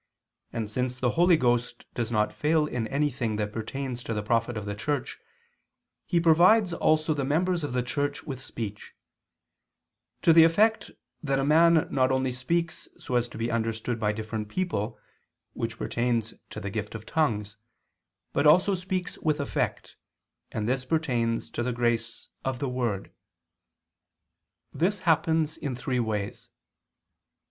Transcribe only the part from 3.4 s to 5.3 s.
pertains to the profit of the Church,